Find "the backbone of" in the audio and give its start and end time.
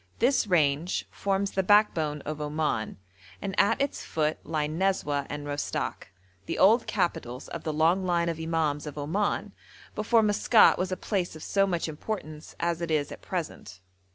1.51-2.41